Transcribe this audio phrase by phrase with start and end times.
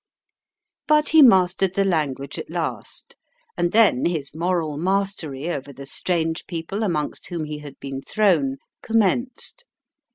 [0.87, 3.15] But he mastered the language at last,
[3.55, 8.57] and then his moral mastery over the strange people amongst whom he had been thrown
[8.81, 9.63] commenced.